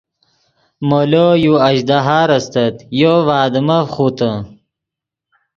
مولو 0.87 1.27
یو 1.45 1.55
اژدھار 1.67 2.29
استت 2.37 2.75
یو 3.01 3.13
ڤے 3.27 3.33
آدمف 3.45 3.85
خوتے 3.95 4.31